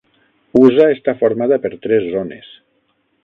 [0.59, 2.51] Usa està formada per tres zones.